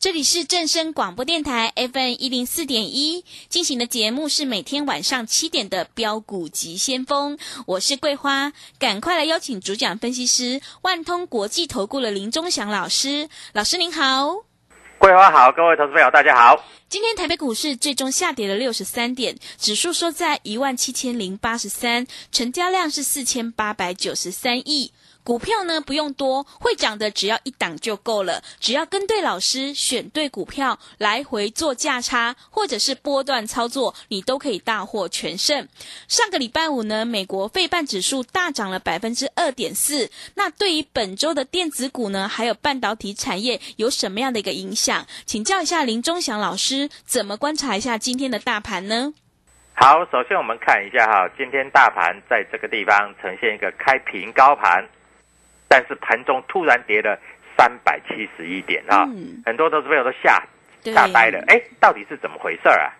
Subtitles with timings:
[0.00, 14.46] 这里是正声广播电台 FM 一零四点一进行的节目是每天晚上七点的标股急先锋，我是桂花，赶快来邀请主讲分析师万通国际投顾的林忠祥老师，老师您好。
[14.96, 16.64] 桂花好，各位投资朋友大家好。
[16.88, 24.94] 今天台北股市最终下跌了六十三点，指数收在一万七千零八十三，成交量是四千八百九十三亿。
[25.22, 35.68] 股票呢不用多，会涨的只要一档就够了，只要跟对老师，选对股票，来回做价差或者是波段操作，你都可以大获全胜。
[36.08, 45.06] 上个礼拜五呢，美国费半指数大涨了百分之二点四，那对于本周的电子股呢，还有半导体产业有什么样的一个影响？
[45.26, 49.12] 请教一下林忠祥老师，怎么观察一下今天的大盘呢？
[49.74, 54.88] 好，首先我们看一下哈，今天大盘在这个地方呈现一个开平高盘。
[55.72, 57.16] 但是盘中突然跌了
[57.56, 60.42] 三百七十一点啊，嗯很多投资朋友都吓
[60.82, 61.40] 对吓呆了。
[61.46, 62.90] 哎，到底是怎么回事啊？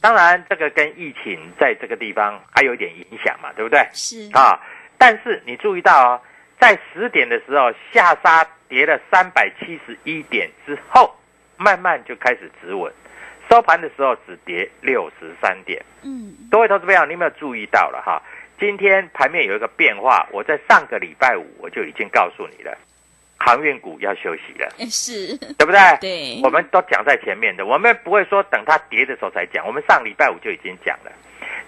[0.00, 3.86] 当然，这个跟疫情在这个地方还有一点影响嘛，对不对？
[3.92, 4.58] 是啊，
[4.98, 6.20] 但是你注意到哦，
[6.58, 11.14] 在十点的时候下杀跌了三百七十一点之后，
[11.56, 12.92] 慢慢就开始止稳，
[13.48, 15.80] 收盘的时候只跌六十三点。
[16.02, 18.20] 嗯各位投资朋友，你有没有注意到了哈？
[18.58, 22.76] 今天盘面有一个变化，我在上个礼拜五我就已经告诉你了，
[23.36, 25.78] 航运股要休息了，诶 是，对不对？
[26.00, 31.12] 对我们都讲在前面的，我们不会说等它跌的时候才讲，我们上礼拜五就已经讲了。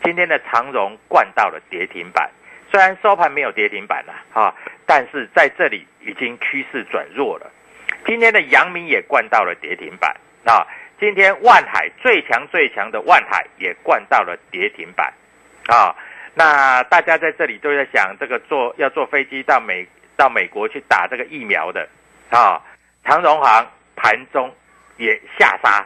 [0.02, 2.30] 今天的长荣灌到了跌停板，
[2.70, 4.54] 虽然收盘没有跌停板了哈，
[4.86, 7.50] 但是在这里已经趋势转弱了。
[8.06, 10.66] 今天的阳明也灌到了跌停板啊，
[10.98, 15.12] 今天万海最强最强的万海也灌到了跌停板
[15.66, 15.94] 啊。
[16.38, 19.84] 那大家在这里都在想，这个坐要坐飞机到美
[20.16, 21.88] 到美国去打这个疫苗的
[22.30, 22.62] 啊，
[23.04, 23.66] 长荣行
[23.96, 24.48] 盘中
[24.98, 25.84] 也下杀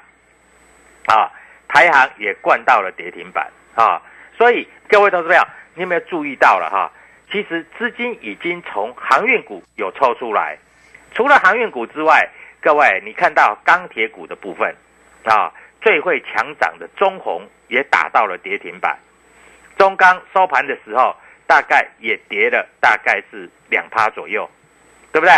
[1.07, 1.33] 啊，
[1.69, 4.03] 台行也灌到了跌停板啊，
[4.37, 5.43] 所以各位投资朋友，
[5.75, 6.93] 你有没有注意到了哈？
[7.31, 10.59] 其实资金已经从航运股有抽出来，
[11.15, 12.29] 除了航运股之外，
[12.61, 14.77] 各位你看到钢铁股的部分
[15.25, 18.99] 啊，最会强涨的中红也打到了跌停板。
[19.77, 21.15] 中钢收盘的时候，
[21.47, 24.49] 大概也跌了，大概是两趴左右，
[25.13, 25.35] 对不对？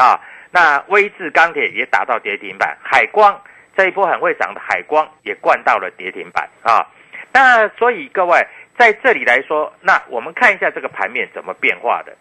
[0.00, 3.40] 啊，那威智钢铁也打到跌停板，海光
[3.76, 6.86] 这一波很会涨的海光也灌到了跌停板啊。
[7.32, 8.44] 那所以各位
[8.76, 12.16] 在这里来说，那我们看一下这个盘面怎么变化的。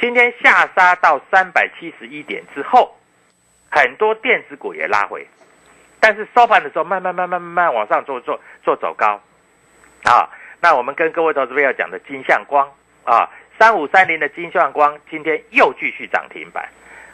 [0.00, 2.96] 今天下杀到三百七十一点之后，
[3.70, 5.26] 很多电子股也拉回，
[5.98, 9.20] 但是收盘的时候慢慢慢慢慢慢往上做做做走高，
[10.04, 10.30] 啊。
[10.60, 12.68] 那我们跟各位投资朋友讲的金相光
[13.04, 16.68] 啊，三五三零的金相光今天又继续涨停板，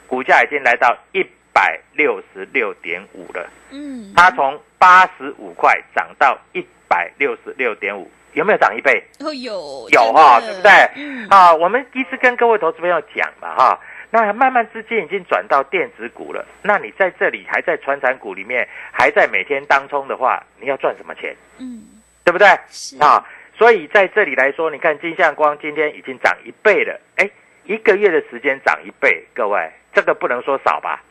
[0.07, 1.23] 股价已经来到一
[1.53, 3.49] 百六十六点五了。
[3.71, 9.03] 嗯，它从八十五块涨到一百六十六点五，有没有涨一倍？
[9.21, 10.71] 哦有有哈，对不对？
[10.97, 13.81] 嗯，啊，我们一直跟各位投资朋友讲嘛哈，
[14.11, 21.37] 那慢慢资金已经转到电子股了，那你在这里还在传产股里面还在每天当冲的话，你要赚什么钱？
[21.59, 21.83] 嗯，
[22.25, 22.49] 对不对？
[22.69, 23.25] 是啊，
[23.57, 27.29] 所以在这里来说，你看金相光今天已经涨一倍了，哎，
[27.65, 31.03] 一个月的时间涨一倍，各位这个不能说少吧？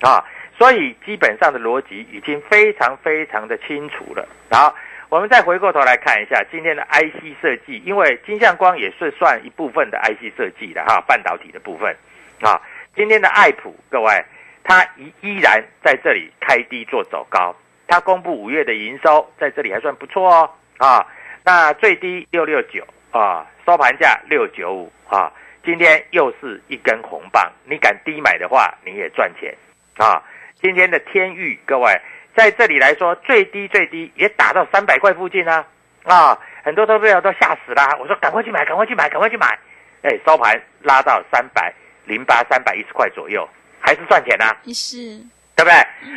[0.00, 0.24] 啊，
[0.58, 4.26] 所以基本上的逻辑已经非常非常的清楚了。
[4.50, 4.74] 好，
[5.08, 11.94] 我们再回过头来看一下今天的 IC 设计，因为金相光也是算一部分的 IC 设计的哈，半导体的部分
[12.40, 12.60] 啊。
[12.96, 14.24] 今天的爱普，各位，
[14.62, 17.54] 它依依然在这里开低做走高，
[17.86, 21.06] 它公布五月的营收在这里还算不错哦啊。
[21.44, 25.32] 那最低六六九啊，收盘价六九五啊，
[25.64, 29.54] 今天又是一根红棒，你敢低买的话，你也赚钱
[29.96, 30.22] 啊。
[30.62, 32.00] 今天的天域，各位
[32.34, 35.66] 在这里来说，最低最低也打到三百块附近啊
[36.04, 37.96] 啊，很多投资者都吓死啦。
[38.00, 39.58] 我说赶快去买，赶快去买，赶快去买，
[40.02, 41.72] 哎，收盘拉到三百
[42.06, 43.46] 零八、三百一十块左右，
[43.78, 45.22] 还是赚钱啊，是，
[45.56, 45.74] 对不对？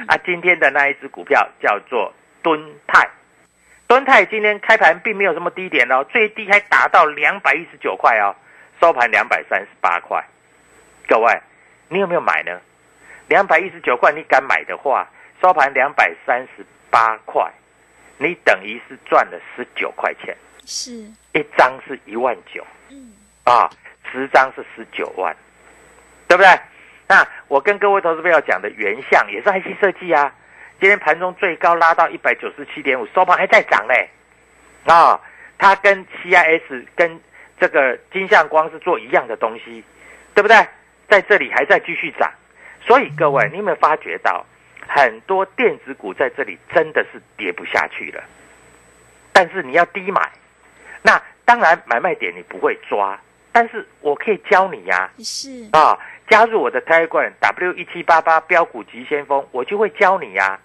[0.07, 3.09] 啊，今天的那一只股票叫做敦泰。
[3.87, 8.35] 敦泰今天开盘并没有什么低点哦，最低还达到两百一十九块哦，
[8.81, 10.23] 收盘两百三十八块。
[11.07, 11.41] 各位，
[11.87, 12.59] 你有没有买呢？
[13.29, 15.07] 两百一十九块，你敢买的话，
[15.41, 17.49] 收盘两百三十八块，
[18.17, 20.35] 你等于是赚了十九块钱。
[20.65, 20.91] 是，
[21.33, 23.13] 一张是一万九，嗯，
[23.45, 23.69] 啊，
[24.11, 25.33] 十张是十九万，
[26.27, 26.59] 对不对？
[27.07, 30.33] 那我跟各位投资朋友讲的原相也是 IC 设计啊。
[30.79, 34.09] 今天盘中最高拉到一百九十七点五，收盘还在涨嘞，
[34.85, 35.19] 啊，
[35.57, 37.19] 它跟 CIS 跟
[37.59, 39.83] 这个金相光是做一样的东西，
[40.35, 40.55] 对不对？
[41.09, 42.31] 在这里还在继续涨，
[42.81, 44.45] 所以各位，你有没有发觉到
[44.87, 48.21] 很多电子股在这里真的是跌不下去了？
[49.31, 50.29] 但是你要低买，
[51.01, 53.19] 那当然买卖点你不会抓，
[53.51, 60.59] 但是我可以教你呀、是，啊，加入我的 Telegram W 一七八八标股急先锋，我就会教你呀、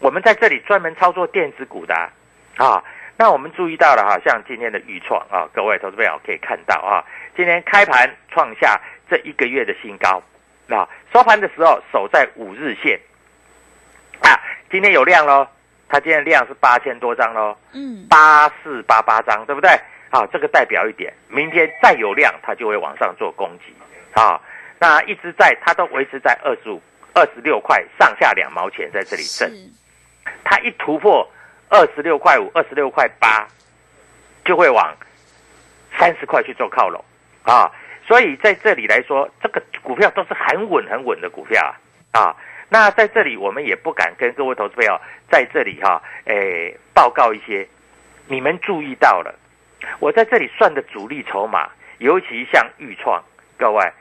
[0.00, 2.10] 我们在这里专门操作电子股的啊。
[2.58, 2.84] 啊
[3.16, 7.04] 那我们注意到了哈，像今天的预创啊，各位投资朋友可以看到啊，
[7.36, 10.20] 今天开盘创下这一个月的新高，
[10.66, 12.98] 那收盘的时候守在五日线。
[14.22, 14.34] 啊，
[14.70, 15.46] 今天有量喽，
[15.88, 19.70] 它今天量是八千多张喽，嗯，八四八八张，对不对？
[20.10, 23.74] 啊，这个代表一点，明天再有量，它就会往上做攻击。
[24.14, 24.40] 啊。
[24.82, 26.82] 那一直在，它都维持在二十五、
[27.14, 29.48] 二十六块上下两毛钱在这里挣。
[30.42, 31.24] 它一突破
[31.68, 33.46] 二十六块五、二十六块八，
[34.44, 34.92] 就会往
[35.96, 37.00] 三十块去做靠拢
[37.44, 37.70] 啊。
[38.08, 41.62] 所以在这里来说，这个股票都是很稳、很稳的股票
[42.10, 42.20] 啊。
[42.20, 42.36] 啊，
[42.68, 45.00] 那在这里我们也不敢跟各位投资朋友
[45.30, 47.68] 在这里哈、诶报告一些，
[48.26, 49.32] 你们注意到了，
[50.00, 53.22] 我在这里算的主力筹码，尤其像豫创，
[53.56, 53.92] 各位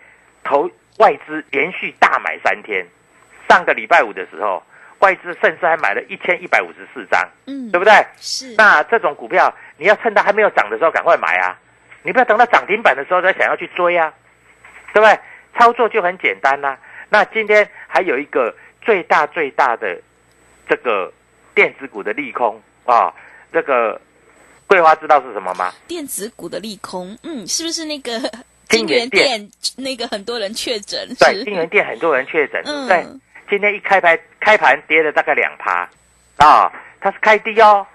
[0.52, 2.86] 投外资连续大买三天，
[3.50, 4.62] 上个礼拜五的时候，
[5.00, 8.06] 外资甚至还买了一千一百五十四张，嗯，对不对？
[8.18, 11.58] 是，那这种股票，你要趁它还没有涨的时候赶快买啊！
[12.04, 14.14] 你不要等到涨停板的时候再想要去追啊，
[14.94, 15.18] 对不对？
[15.58, 16.78] 操作就很简单啦、
[17.10, 19.98] 那今天还有一个最大最大的
[20.68, 21.12] 这个
[21.56, 23.14] 电子股的利空啊，
[23.54, 24.00] 这个
[24.68, 25.72] 桂花知道是什么吗？
[25.88, 28.12] 电子股的利空，嗯，是不是那个
[28.72, 31.08] 金金源店那个很多人确诊？
[31.20, 33.06] 对，金源店很多人确诊，对
[33.50, 35.88] 今天一开盘开盘跌了大概两趴
[36.38, 37.86] 啊，它是开低哦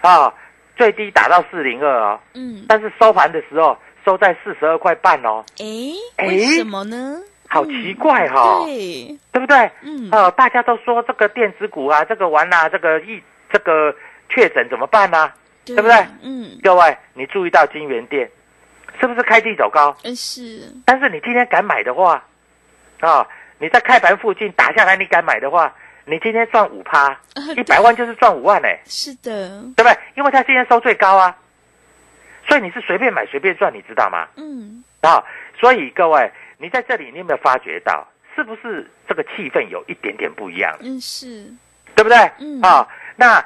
[0.00, 0.32] 啊，
[0.76, 6.28] 最低打到四零二哦，嗯，但是收盘的时候收在四十二块半哦，诶，诶？
[6.28, 7.20] 为什么呢？
[7.50, 9.70] 好奇怪哈、哦，对，对不对？
[9.80, 13.94] 嗯，哦，大家都说这个电子股啊，这个完啦、这个一这个
[14.28, 15.32] 确诊怎么办呢、
[15.64, 16.06] 对对不对？
[16.22, 18.30] 嗯，各位，你注意到金源店
[19.00, 19.96] 是不是开低走高？
[20.04, 22.22] 嗯是，但是你今天敢买的话，
[23.00, 23.26] 啊、
[23.58, 25.74] 你在开盘附近打下来，你敢买的话，
[26.04, 29.96] 你今天赚五趴，呃一百万就是赚五万呢、是的，对不对？
[30.16, 31.36] 因为他今天收最高啊，
[32.46, 34.26] 所以你是随便买随便赚，你知道吗？
[34.36, 35.22] 嗯，啊，
[35.58, 41.52] 所以各位，你在这里，你有没有发觉到，是不是这个气氛有一点点不一样，嗯是，
[41.94, 42.16] 对不对？
[42.38, 42.60] 嗯。
[42.62, 43.44] 啊，那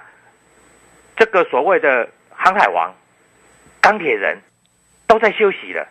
[1.17, 2.95] 这个所谓的航海王、
[3.81, 4.39] 钢铁人
[5.13, 5.87] 都在休息了，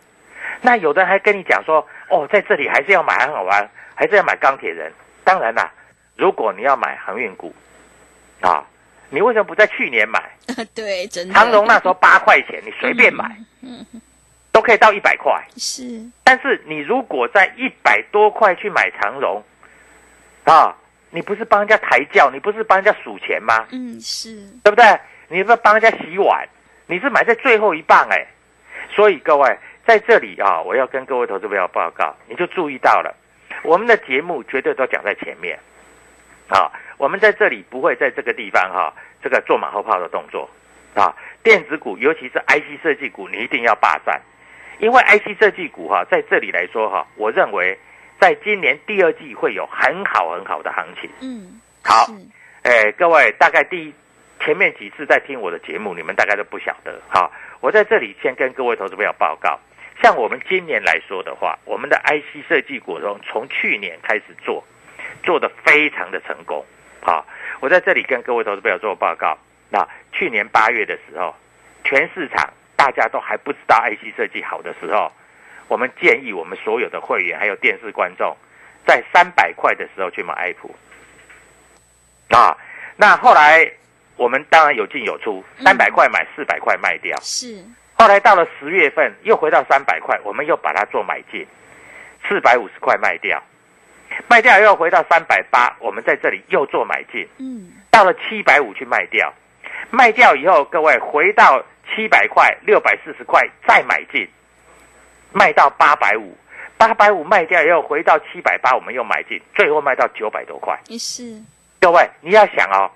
[0.62, 4.92] 那有的人还跟你讲说，哦，在这里还是要买很好玩，还是要买钢铁人。
[5.22, 5.72] 当然啦，
[6.16, 7.54] 如果你要买航运股，
[8.40, 8.66] 啊，
[9.10, 10.20] 你为什么不在去年买？
[10.74, 13.24] 对，真的，长荣那时候八块钱，你随便买，
[13.62, 14.02] 嗯，嗯
[14.50, 15.40] 都可以到一百块。
[15.56, 19.40] 是，但是你如果在一百多块去买长荣，
[20.42, 20.76] 啊，
[21.10, 23.68] 你不是帮人家抬轿，你不是帮人家数钱吗？
[23.70, 24.84] 嗯是，对不对？
[25.28, 26.44] 你不是帮人家洗碗，
[26.88, 28.26] 你是买在最后一棒哎。
[28.94, 33.14] 所以各位在这里啊，我要跟各位投资朋友报告，你就注意到了，
[33.64, 35.58] 我们的节目绝对都讲在前面，
[36.48, 40.48] 啊，我们在这里不会在这个地方哈、这个做马后炮的动作，
[40.94, 44.20] 啊，电子股，尤其是 IC 设计股，你一定要霸占，
[44.78, 47.78] 因为 IC 设计股哈，在这里来说哈，我认为
[48.20, 51.10] 在今年第二季会有很好很好的行情。
[51.20, 52.06] 嗯，好，
[52.62, 53.94] 哎，各位，大概第一
[54.44, 57.00] 前面几次在听我的节目，你们大概都不晓得。
[57.08, 57.30] 好，
[57.60, 59.58] 我在这里先跟各位投资朋友报告，
[60.02, 64.64] 像我们今年来说的话，我们的 IC 设计股中，从去年开始做，
[65.22, 66.64] 做的非常的成功。
[67.00, 67.24] 好，
[67.60, 69.38] 我在这里跟各位投资朋友做报告。
[69.70, 71.34] 那去年八月的时候，
[71.84, 75.10] 全市场大家都还不知道 IC 设计好的时候，
[75.68, 78.36] 我们建议我们所有的会员还有电视观众，
[78.86, 80.74] 在三百块的时候去买爱普。
[82.28, 82.56] 啊，
[82.96, 83.70] 那后来
[84.22, 85.64] 我们当然有进有出，嗯。
[85.64, 87.18] 三百块买，四百块卖掉。
[87.20, 87.60] 是，
[87.94, 91.44] 后来到了十月份，又回到三百块，我们又把它做买进，
[92.28, 93.42] 四百五十块卖掉，
[94.28, 99.34] 卖掉又回到三百八，我们在这里又做买进，嗯，到了七百五去卖掉，
[99.90, 104.28] 卖掉以后，各位回到七百块、六百四十块再买进，
[105.32, 106.36] 卖到八百五，
[106.78, 110.78] 八百五卖掉以后回到七百八，我们又买进，最后卖到九百多块。
[110.86, 111.42] 也是，
[111.80, 112.90] 各位，你要想哦，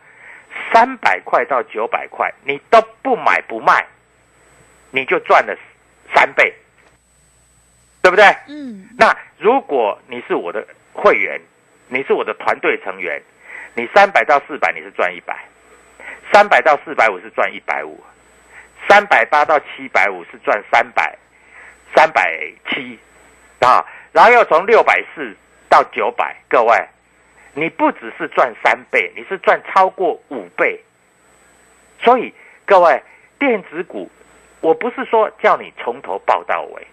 [0.72, 3.86] 三百块到九百块，你都不买不卖，
[4.90, 5.56] 你就赚了
[6.14, 6.52] 三倍，
[8.02, 8.25] 对不对？
[8.48, 11.40] 嗯，那如果你是我的会员，
[11.88, 13.22] 你是我的团队成员，
[13.75, 15.36] 你三百到四百你是赚一百，
[16.32, 18.02] 三百到四百五是赚一百五，
[18.88, 21.16] 三百八到七百五是赚三百，
[21.94, 22.38] 三百
[22.70, 22.98] 七
[23.60, 25.36] 啊，然后又从六百四
[25.68, 26.88] 到九百，各位，
[27.56, 30.78] 你不只是赚三倍，你是赚超过五倍。
[31.98, 32.30] 所以
[32.66, 33.02] 各位，
[33.38, 34.10] 电子股，
[34.60, 36.86] 我不是说叫你从头报到尾，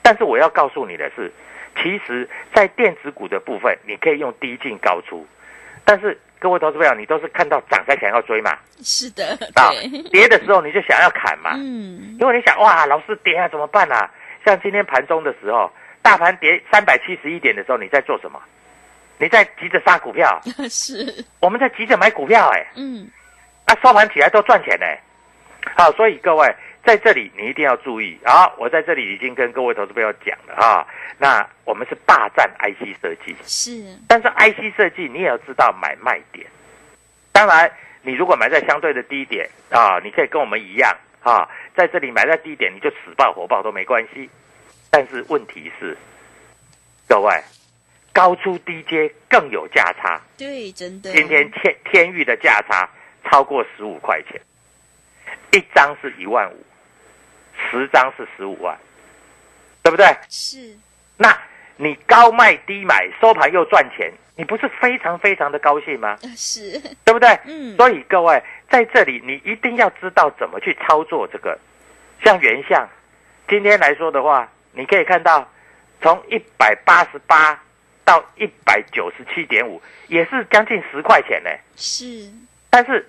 [0.00, 1.32] 但是我要告诉你的是，
[1.82, 5.26] 其实，在电子股的部分，你可以用低进高出，
[5.84, 14.08] 但是各位投资朋友，你都是看到涨才想要追嘛，是的，啊对，，跌的时候你就想要砍嘛，嗯，因为你想哇，老师跌啊怎么办啊？
[14.46, 15.68] 像今天盘中的时候，
[16.02, 18.40] 大盘跌三百七十一点的时候，你在做什么？
[19.18, 23.08] 你在急着杀股票， 是，我们在急着买股票、哎，嗯，
[23.66, 24.86] 啊，收盘起来都赚钱呢、
[25.76, 28.18] 好，所以各位在这里你一定要注意。
[28.24, 28.50] 啊！
[28.56, 30.86] 我在这里已经跟各位投资朋友讲了啊，
[31.18, 36.46] 那我们是霸占 IC 设计，是，但是 IC 设计你也要知道买卖点。
[37.32, 37.70] 当然，
[38.02, 44.30] 你如果买在相对的低点啊，你可以跟我们一样啊，在这里买在低点，你就死爆火爆都没关系。
[44.90, 45.96] 但是问题是，
[47.06, 47.30] 各位
[48.12, 50.20] 高出低阶更有价差。
[50.36, 52.88] 对，真的，今天天天域的价差
[53.24, 54.40] 超过十五块钱，
[55.52, 56.64] 一张是一万五，
[57.70, 58.76] 十张是十五万，
[59.82, 60.06] 对不对？
[60.28, 60.76] 是，
[61.16, 61.36] 那
[61.76, 66.18] 你高卖低买，收盘又赚钱，你不是非常非常的高兴吗？
[66.22, 67.28] 呃是，对不对？
[67.44, 71.58] 嗯，所以各位在这里，你一定要知道怎么去操作这个。
[72.24, 72.88] 像原相，
[73.46, 75.48] 今天来说的话，你可以看到
[76.02, 77.62] 从一百八十八
[78.08, 81.50] 到一百九十七点五，也是将近十块钱呢。
[81.76, 82.32] 是，
[82.70, 83.06] 但是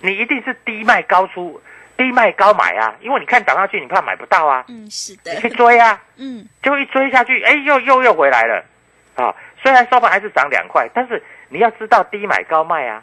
[0.00, 1.58] 你一定是低卖高出，
[1.96, 8.62] 低卖高买啊，因为你看涨上去，你怕买不到啊，嗯，是的你，去追啊， 嗯，就一追下去，哎，又又又回来了，
[9.14, 13.02] 啊，虽然收盘还是涨两块，但是你要知道低买高卖啊，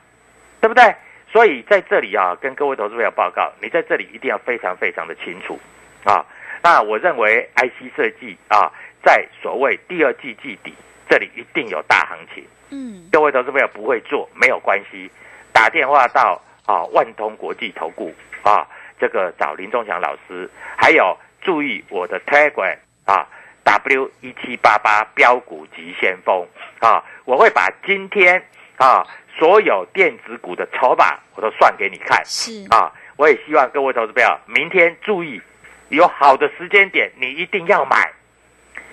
[0.62, 0.94] 对不对？
[1.32, 5.60] 所以在这里啊，跟各位投资朋友报告，你在这里一定要非常非常的清楚
[6.04, 6.24] 啊。
[6.62, 8.72] 那我认为 IC 设计啊，
[9.04, 10.76] 在所谓第二季季底，
[11.12, 12.42] 这里一定有大行情。
[12.70, 15.12] 嗯，各位投资朋友不会做没有关系，
[15.52, 18.66] 打电话到啊万通国际投顾啊，
[18.98, 23.28] 这个找林忠祥老师，还有注意我的 Telegram 啊
[23.66, 26.48] W 一七八八标股急先锋。
[26.80, 28.42] 啊，我会把今天
[28.78, 29.06] 啊
[29.38, 32.24] 所有电子股的筹码我都算给你看。
[32.24, 35.42] 是，啊，我也希望各位投资朋友明天注意，
[35.90, 38.10] 有好的时间点你一定要买，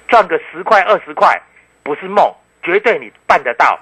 [0.09, 1.41] 赚个十块二十块
[1.89, 2.31] 不是梦，
[2.63, 3.81] 绝对你办得到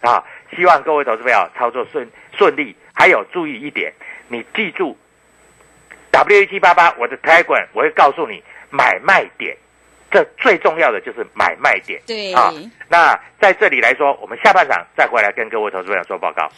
[0.00, 0.22] 啊！
[0.54, 3.92] 希望各位投资朋友操作顺顺利，还有注意一点，
[4.28, 4.96] 你记住
[6.12, 9.56] W 一七八八我的 Telegram 我会告诉你买卖点，
[10.08, 12.00] 这最重要的就是买卖点。
[12.06, 12.52] 对，啊，
[12.88, 16.48] 那在这里来说，我们下半场再回来跟各位投资朋友做报告。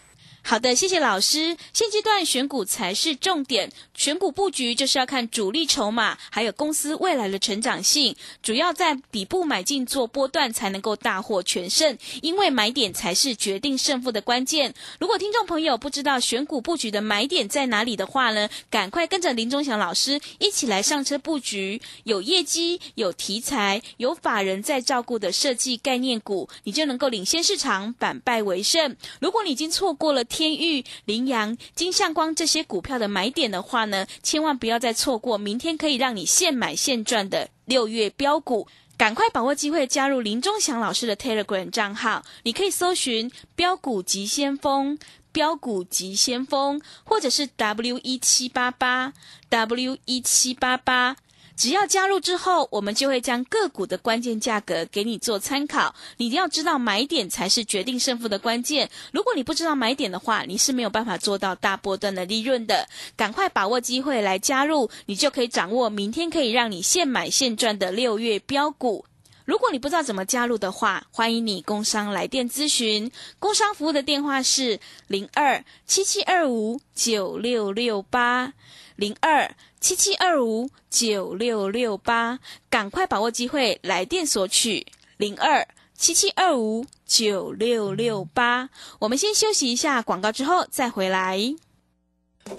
[0.43, 1.57] 好的，谢谢老师。
[1.73, 14.75] 现阶段选股才是重点，选股布局就是要看主力筹码，还有公司未来的成长性，主要在底部买进做波段才能够大获全胜，因为买点才是决定胜负的关键。
[14.99, 28.97] 如果听众朋友不知道选股布局的买点在哪里的话呢，赶快跟着林忠祥老师一起来上车布局，有业绩、有题材、有法人在照顾的设计概念股，你就能够领先市场，反败为胜。
[29.21, 38.67] 如果你已经错过了天域、羚羊、金相光这些股票的买点的话呢，千万不要再错过明天可以让你现买现赚的六月标股。
[38.97, 44.99] 赶快把握机会加入林忠祥老师的 Telegram 账号，你可以搜寻“标股急先锋”、
[45.33, 49.15] “标股急先锋”，或者是 W 一七八八
[49.49, 51.17] W 一七八八。
[51.61, 55.95] 只要加入之后，我们就会将个股的关键价格给你做参考。
[56.17, 58.89] 你一定要知道买点才是决定胜负的关键。
[59.13, 62.89] 如果你不知道买点的话，你是没有办法做到大波段的利润的。
[63.15, 69.05] 赶快把握机会来加入，你就可以掌握明天可以让你现买现赚的六月标股。
[69.45, 73.13] 如果你不知道怎么加入的话，欢迎你工商来电咨询。
[73.39, 78.55] 工商服务的电话是零二七七二五九六六八
[78.97, 79.55] 零二。
[79.81, 88.69] 七七二五九六六八，赶快把握机会来电索取零二七七二五九六六八。
[88.99, 91.41] 我们先休息一下广告，之后再回来。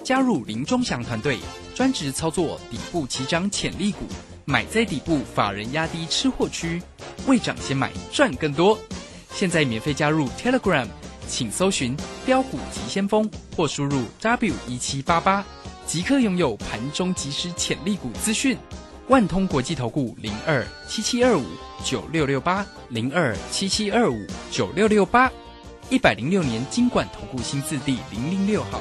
[0.03, 1.37] 加入林忠祥团队，
[1.75, 3.99] 专职操作底部起涨潜力股，
[4.45, 6.81] 买在底部，法人压低吃货区，
[7.27, 8.75] 未涨先买赚更多。
[9.31, 10.87] 现在免费加入 Telegram，
[11.27, 15.45] 请搜寻标股急先锋或输入 W 一七八八。
[15.85, 18.57] 即刻拥有盘中即时潜力股资讯，
[19.07, 21.43] 万通国际投顾零二七七二五
[21.83, 25.29] 九六六八零二七七二五九六六八，
[25.89, 28.79] 一百零六年金管投顾新字第零零六号。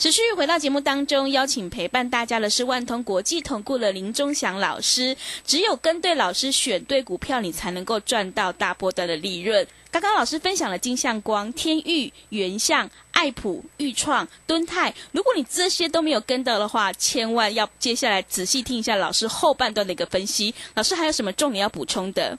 [0.00, 5.14] 持续回到节目当中，邀请陪伴大家的是万通国际投顾的林忠祥老师。
[5.44, 9.66] 只有跟对老师，选对股票，你才能够赚到大波段的利润。
[9.90, 14.94] 刚刚老师分享了金相光、天域、原相、爱普、裕创、敦泰。
[15.12, 20.54] 如果你这些都没有跟到的话，千万要接下来仔细听一下老师后半段的一个分析。
[20.76, 22.34] 老师还有什么重点要补充的？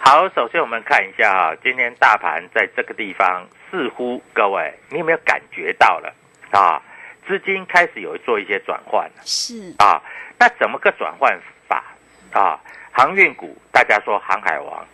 [0.00, 6.12] 好，首先我们看一下哈，今天大盘在这个地方，似乎各位你有没有感觉到了
[6.50, 6.82] 啊？
[7.26, 10.02] 资金开始有做一些转换是啊，
[10.38, 11.38] 那怎么个转换
[11.68, 11.84] 法
[12.32, 12.58] 啊？
[12.90, 14.86] 航运股大家说航海王。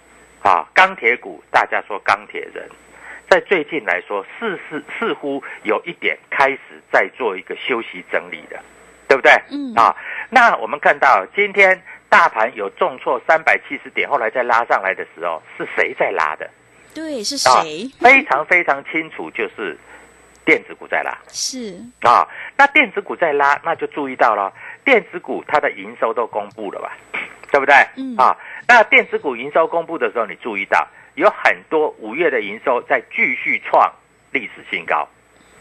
[0.42, 2.68] 啊，钢铁股，大家说钢铁人，
[3.30, 6.60] 在最近来说，似似似乎有一点开始
[6.92, 8.62] 在做一个休息整理的，
[9.08, 9.32] 对不对？
[9.50, 9.72] 嗯。
[9.74, 9.96] 啊，
[10.28, 16.50] 那我们看到今天大盘有重挫三百七十点，后来再拉上来的时候，是谁在拉的？
[16.94, 17.90] 对，是谁？
[17.98, 19.78] 非常非常清楚，就是
[20.44, 21.16] 电子股在拉。
[21.28, 21.76] 是。
[22.02, 22.26] 啊，
[22.56, 24.52] 那电子股在拉，那就注意到了，
[24.84, 26.96] 电子股它的营收都公布了吧？
[27.50, 27.74] 对不对？
[27.96, 28.16] 嗯。
[28.16, 28.36] 啊。
[28.66, 33.92] 那电子股营收公布的时候，你注意到有很多五月的营收在继续创
[34.30, 35.08] 历史新高，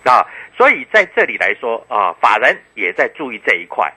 [0.06, 3.92] 啊，所以在这里来说啊，法人也在注意这一块。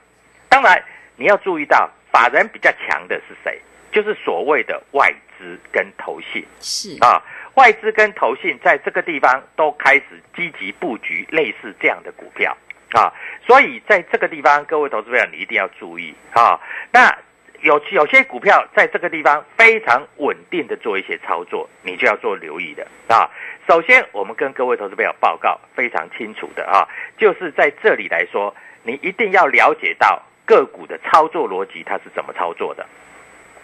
[0.48, 0.82] 当然，
[1.16, 3.60] 你要注意到法人比较强的是谁？
[3.92, 6.44] 就是所谓的外资跟投信。
[6.60, 7.22] 是啊，
[7.56, 12.56] 外资跟投信在这个地方都开始积极布局类似这样的股票
[12.92, 13.12] 啊，
[13.46, 16.60] 所以在这个地方，各位投资者你一定要注意啊。
[16.92, 17.16] 那
[17.62, 23.28] 有有些股票在这个地方非常稳定的做一些操作，你就要做留意的啊。
[23.66, 32.86] 首先，我们跟各位投资朋友报告非常清楚的啊，就是在这里来说，你一定要了解到个股的操作逻辑，它是怎么操作的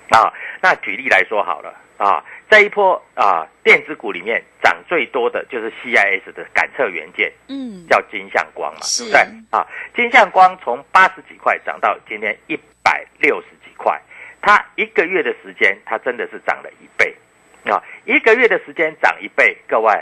[0.09, 0.33] 啊。
[0.63, 9.67] 那举例来说好了啊，在一波啊，电子股里面涨最多的就是 CIS 的感测元件，嗯，叫金相光嘛，对不对啊？
[9.95, 13.57] 金相光从八十几块涨到今天一百六十几。
[13.75, 14.01] 块，
[14.41, 17.13] 它一个月的时间，它真的是涨了一倍，
[17.65, 19.93] 啊，一个月的时间涨一倍，各位，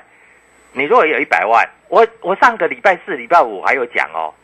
[0.72, 4.34] 你如果有一百万，我我上个礼拜四、礼拜五还有讲哦，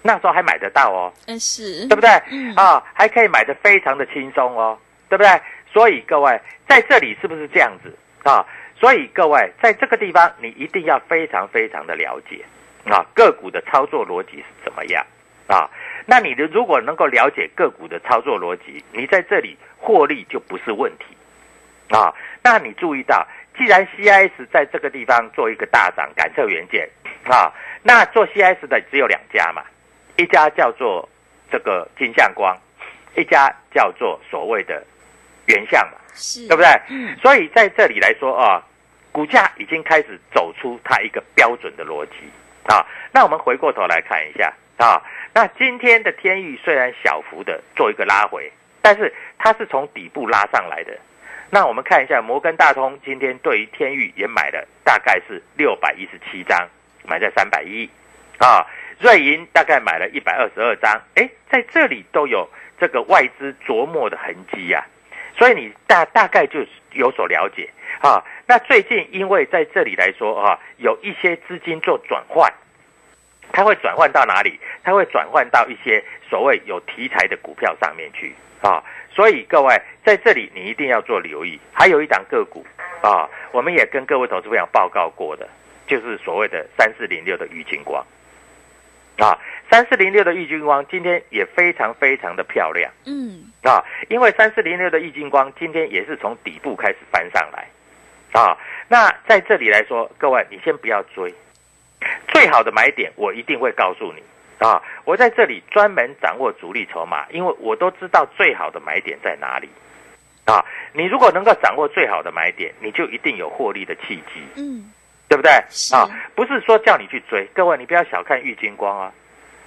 [0.00, 2.08] 那时候还买得到哦，嗯是，对不对？
[2.30, 4.78] 嗯啊，还可以买的非常的轻松哦，
[5.10, 5.30] 对不对？
[5.72, 8.44] 所以各位在这里是不是这样子啊？
[8.78, 12.44] 所以各位在这个地方，你一定要非常非常的了解
[12.84, 15.06] 啊，个股的操作逻辑是怎么样
[15.46, 15.70] 啊？
[16.04, 21.04] 那你的如果能够了解个股的操作逻辑，你在这里获利就不是问题
[21.88, 22.12] 啊。
[22.42, 23.24] 那你注意到，
[23.56, 26.88] 既然 CIS 在这个地方做一个大涨，感测元件
[27.24, 29.62] 啊，那做 CIS 的只有两家嘛，
[30.16, 31.08] 一家叫做
[31.52, 32.58] 这个金相光，
[33.14, 34.84] 一家叫做所谓的
[35.52, 36.68] 原相嘛，是，对不对？
[36.88, 38.62] 嗯，所以在这里来说啊，
[39.12, 42.14] 股价已经开始走出它一个标准的逻辑
[42.64, 42.84] 啊。
[43.12, 45.02] 那我们回过头来看一下啊。
[45.34, 50.98] 那今天的天域虽然小幅的做一个拉回，但是它是从底部拉上来的。
[51.50, 56.66] 那我们看一下摩根大通今天对于天域也买了大概是六百一十七张，
[57.04, 57.88] 买在三百一
[58.38, 58.66] 啊。
[58.98, 64.86] 瑞银大概买了一百二十二张，哎，在这里都有这个外资琢磨的痕迹呀。
[65.36, 66.60] 所以你大大概就
[66.92, 67.68] 有所了解
[68.00, 72.52] 啊，那最近因为在这里来说啊，有一些资金做转换，
[73.52, 74.58] 它会转换到哪里？
[74.82, 78.82] 它会转换到一些所谓有题材的股票上面去啊。
[79.10, 81.58] 所以各位在这里你一定要做留意。
[81.72, 82.64] 还有一档个股
[83.02, 85.48] 啊，我们也跟各位投资朋友报告过的，
[85.86, 88.04] 就是所谓的三四零六的玉金光
[89.18, 89.38] 啊。
[89.72, 97.66] 三四零六的玉金光今天也非常非常的漂亮，嗯，啊，因为三四零六的玉金光今天也是从底部开始翻上来，
[98.38, 98.54] 啊，
[98.86, 101.32] 那在这里来说，各位你先不要追，
[102.28, 104.22] 最好的买点我一定会告诉你，
[104.58, 109.70] 啊，我在这里专门掌握主力筹码，因为我都知道最好的买点在哪里，
[110.44, 114.92] 啊，你如果能够掌握最好的买点，你就一定有获利的契机，嗯，
[115.28, 115.50] 对不对？
[115.70, 119.10] 是啊，不是说叫你去追，各位你不要小看玉金光啊。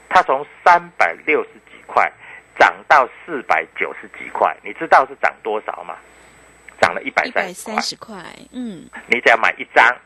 [0.10, 2.12] 它从三百六十几块
[2.58, 5.96] 涨到四百九十几块，你知道是涨多少吗？
[6.82, 8.18] 涨了一百三十块
[8.52, 9.98] 嗯你只要买一张，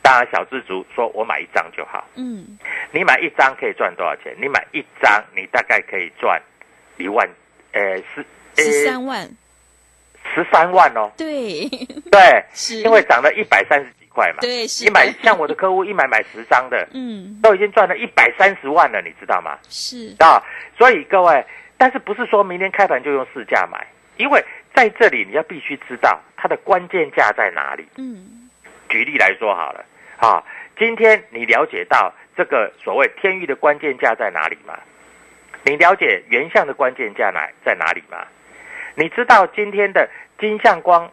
[0.00, 2.06] 当然小资族说我买一张就好。
[2.14, 2.58] 嗯，
[2.92, 4.34] 你买一张可以赚多少钱？
[4.40, 6.40] 你买一张，你大概可以赚
[6.96, 7.28] 一万，
[7.72, 8.24] 呃，十
[8.56, 9.28] 十三万，
[10.34, 11.10] 十三万哦。
[11.16, 11.68] 对，
[12.10, 14.38] 对， 是因为涨了一百三十几块嘛。
[14.40, 19.56] 对是你买的像我的客户一买买十张的， 嗯都已经赚了一百三十万了，你知道吗？
[19.68, 20.42] 是，啊，
[20.76, 21.44] 所以各位，
[21.76, 23.86] 但是不是说明天开盘就用市价买？
[24.16, 27.86] 因为在这里你要必须知道它的关键价在哪里。
[27.96, 28.50] 嗯
[28.88, 29.84] 举例来说好了，
[30.16, 30.42] 啊，
[30.76, 34.74] 今天你了解到这个所谓天域的关键价在哪里吗？
[35.64, 38.26] 你了解原相的关键价哪在哪里吗？
[38.94, 40.08] 你知道今天的
[40.40, 41.08] 金相光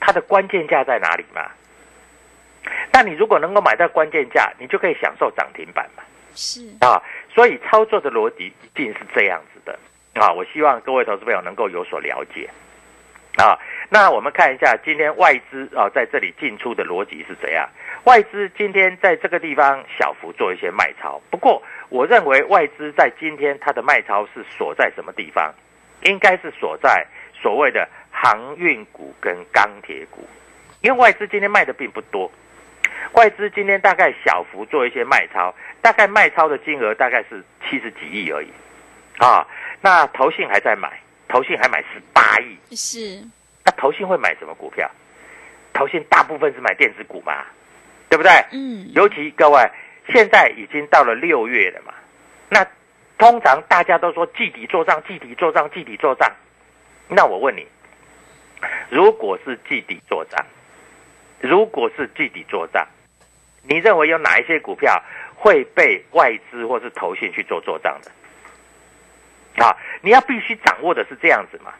[0.00, 1.48] 它的关键价在哪里吗？
[2.92, 6.02] 那你如果能够买到关键价，你就可以享受涨停板嘛。
[6.34, 7.02] 是，啊，
[7.34, 9.78] 所以操作的逻辑一定是这样子的
[10.14, 10.32] 啊。
[10.32, 12.48] 我希望各位投资朋友能够有所了解
[13.36, 13.58] 啊。
[13.88, 17.68] 那我们看一下今天外资啊在这里进出的逻辑是怎样。
[18.04, 25.52] 外资今天在这个地方小幅做一些卖超，不过我认为外资在今天它的卖超是锁在什么地方？
[26.04, 30.26] 应该是锁在所谓的航运股跟钢铁股，
[30.80, 32.28] 因为外资今天卖的并不多。
[33.12, 38.48] 外资今天大概小幅做一些卖超，大概卖超的金额大概是七十几亿而已，
[39.18, 39.46] 啊，
[39.80, 43.22] 那投信还在买，投信还买十八亿，是，
[43.64, 44.90] 那投信会买什么股票？
[45.72, 47.44] 投信大部分是买电子股嘛，
[48.08, 48.30] 对不对？
[48.52, 49.58] 嗯尤其各位
[50.08, 51.94] 现在已经到了六月了嘛，
[52.48, 52.66] 那
[53.18, 56.30] 通常大家都说季底做账，季底做账，季底做账。
[57.08, 57.66] 那我问你，
[58.90, 60.44] 如果是季底做账，
[61.42, 62.86] 如果是具体做账，
[63.62, 65.02] 你认为有哪一些股票
[65.34, 69.62] 会被外资或是投信去做做账的？
[69.62, 71.74] 啊，你要必须掌握的是这样子嘛。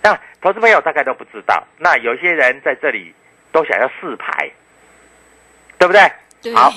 [0.00, 3.12] 那投资朋友大概都不知道，那有些人在这里
[3.50, 4.48] 都想要试牌，
[5.78, 6.00] 对不对？
[6.40, 6.70] 对，好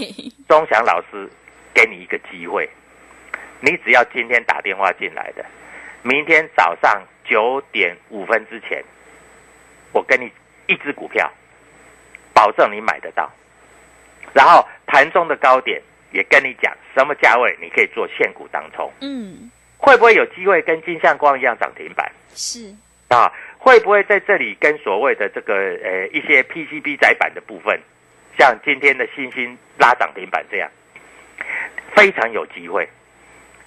[0.49, 1.30] 钟祥老师
[1.73, 2.67] 给你一个机会，
[3.60, 5.45] 你只要今天打电话进来的，
[6.01, 8.84] 明天早上九点五分之前，
[9.91, 10.32] 我跟你
[10.65, 11.32] 一只股票，
[12.41, 13.32] 保证你买得到。
[14.34, 15.80] 然后盘中的高点
[16.12, 19.51] 也跟你讲什么价位你可以做现股当冲，嗯。
[19.77, 22.12] 会不会有机会跟金相光一样涨停板？
[22.34, 22.73] 是，
[23.10, 27.80] 啊，会不会在这里跟所谓的这个呃一些 PCB 窄板的部分，
[28.38, 30.69] 像今天的星星拉涨停板这样，
[31.95, 32.88] 非常有机会，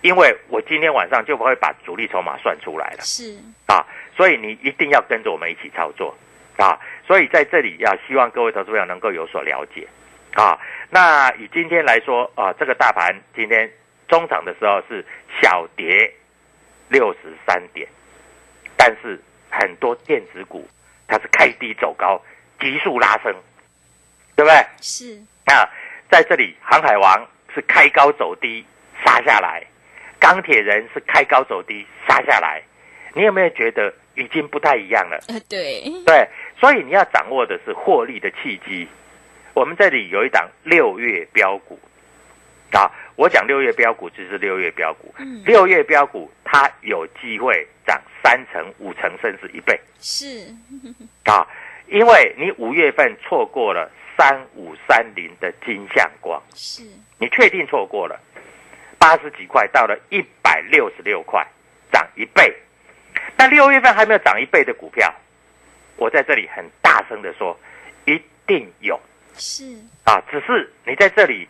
[0.03, 2.99] 因为我今天晚上就不会把主力筹码算出来了。
[3.01, 3.85] 是，啊，
[4.17, 6.17] 所以你一定要跟着我们一起操作。
[6.57, 9.87] 啊，所以在这里要希望各位投资朋友能够有所了解
[10.35, 10.59] 啊。
[10.91, 13.71] 那以今天来说啊，这个大盘今天
[14.09, 15.05] 中场的时候是
[15.41, 16.13] 小跌
[16.89, 17.89] 六十三点，
[18.77, 20.69] 但是很多电子股
[21.07, 22.21] 它是开低走高，
[22.61, 23.35] 急速拉升，
[24.37, 24.67] 对不对？
[24.81, 25.69] 是，啊
[26.09, 28.65] 在这里，航海王是开高走低
[29.05, 29.65] 杀下来，
[30.21, 32.63] 钢铁人是开高走低杀下来，
[33.15, 35.19] 你有没有觉得已经不太一样了？
[35.29, 38.87] 呃，对，对，所以你要掌握的是获利的契机。
[39.55, 41.79] 我们这里有一档六月标股。
[42.73, 45.45] 啊，我讲六月标股就是六月标股，嗯。
[45.45, 49.79] 六月标股它有机会涨三成、五成甚至一倍。
[50.01, 50.53] 是，
[51.23, 51.47] 啊，
[51.87, 56.83] 因为你五月份错过了三五三零的金相光，是，
[57.19, 58.19] 你确定错过了？
[58.99, 61.47] 八十几块到了一百六十六块，
[61.93, 62.53] 涨一倍。
[63.37, 65.13] 那六月份还没有涨一倍的股票，
[65.97, 67.59] 我在这里很大声的说，
[68.05, 68.99] 一定有
[69.37, 69.65] 是，
[70.05, 71.49] 啊，只是你在这里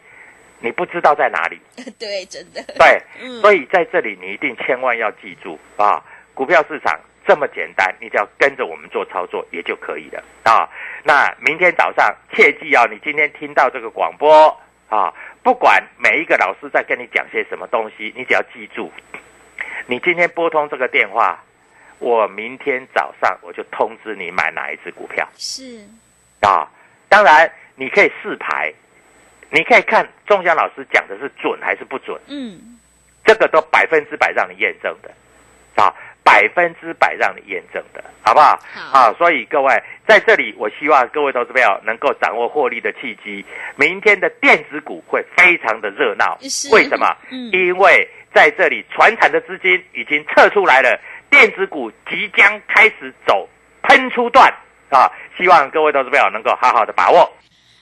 [0.60, 1.60] 你不知道在哪里。
[1.98, 6.02] 对，真的，对，嗯 所以在这里你一定千万要记住啊，
[6.34, 10.68] 股票市场这么简单，你只要跟着我们做操作也就可以了啊。
[11.02, 14.48] 那明天早上切记啊，你今天听到这个广播
[14.88, 18.90] 啊，不管每一个老师在跟你讲些什么东西，你只要记住，
[19.86, 21.42] 你今天拨通这个电话，
[22.04, 25.80] 我明天早上我就通知你买哪一只股票是
[26.40, 26.68] 啊。
[27.08, 28.70] 当然你可以试牌，
[29.50, 32.78] 你可以看钟祥老师讲的是准还是不准，嗯
[33.24, 35.10] 这个都百分之百让你验证的
[35.82, 35.94] 啊。
[36.24, 38.58] 百分之百让你验证的，好不好？
[38.74, 43.44] 好啊，所以各位在这里，我希望各位投资朋友能够掌握获利的契机。
[43.76, 46.38] 明天的电子股会非常的热闹，
[46.72, 47.14] 为什么？
[47.30, 50.98] 嗯因为在这里传产的资金已经撤出来了，
[51.34, 53.48] 电子股即将开始走
[53.82, 54.48] 喷出段
[54.88, 55.10] 啊！
[55.36, 57.28] 希望各位投资朋友能够好好的把握。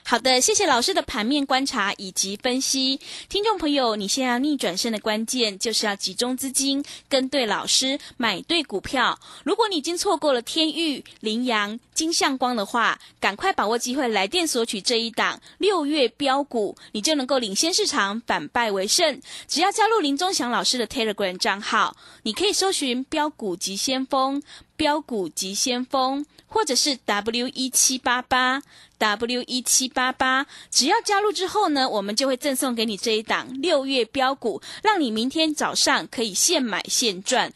[0.05, 2.99] 好的，谢谢老师的盘面观察以及分析。
[3.29, 9.17] 听众朋友，你现在要逆转胜的关键就是要集中资金，跟对老师，买对股票。
[9.45, 19.21] 如果你已经错过了天域、羚羊、金相光的话，赶快把握机会来电索取这一档六月标股，你就能够领先市场，反败为胜。
[19.47, 24.43] 只要加入林宗祥老师的 Telegram 账号，你可以搜寻“标股急先锋”。
[24.75, 28.61] 标股急先锋，或者是 W 一七八八
[28.99, 37.51] W 一七八八，只要加入之后呢，我们就会赠送给你这一档六月标股，让你明天早上可以现买现赚。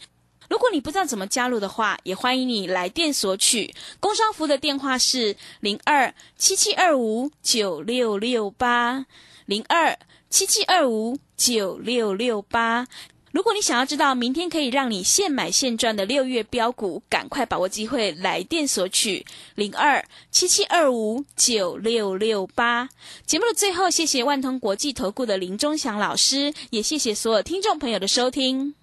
[0.49, 3.75] 如果你不知道怎么加入的话，也欢迎你来电索取。
[3.99, 9.05] 工商服的电话是零二七七二五九六六八
[9.45, 9.97] 零二
[10.29, 12.87] 七七二五九六六八。
[13.31, 22.89] 如果你想要知道明天可以让你现买现赚的六月标股，赶快把握机会来电索取零二七七二五九六六八。
[23.25, 28.73] 节目的最后，谢谢万通国际投顾的林忠祥老师，也谢谢所有听众朋友的收听。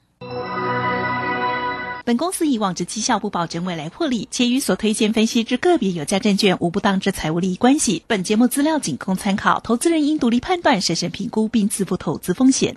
[2.04, 8.04] 本公司以往之绩效不保证未来获利，且与所推荐分析之个别有价证券无不当之财务利益关系。
[8.06, 12.76] 本节目资料仅供参考，投资人应独立判断、审慎评估并自负投资风险。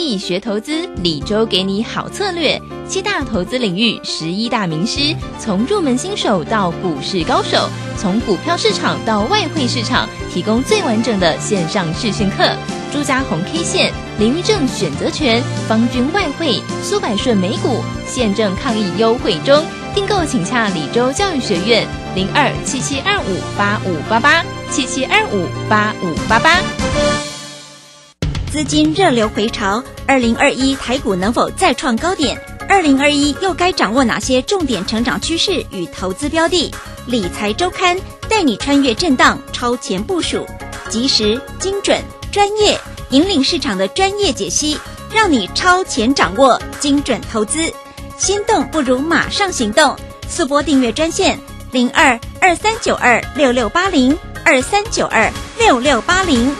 [0.00, 2.60] 易学投资，李周给你好策略。
[2.88, 12.44] 七大投资领域，十一大名师，从入门新手到股市高手，从股票市场到外汇市场，提供最完整的线上视讯课。
[12.92, 21.86] 朱家红 K 线、林玉正选择权、方军外汇、苏百顺美股，现正抗疫优惠中，订购请洽李州教育学院
[22.16, 27.09] 零二七七二五八五八八七七二五八五八八。
[28.50, 32.36] 资金热流回潮，二零二一台股能否再创高点？
[32.68, 36.74] 二零二一又该掌握哪些重点成长趋势与投资标的？
[37.06, 37.96] 理财周刊
[38.28, 40.44] 带你穿越震荡，超前部署，
[40.88, 42.76] 及时、精准、专业，
[43.10, 44.76] 引领市场的专业解析，
[45.14, 47.72] 让你超前掌握精准投资。
[48.18, 49.96] 心动不如马上行动，
[50.28, 51.38] 速拨订阅专线
[51.70, 56.52] 零二二三九二六六八零二三九二六六八零。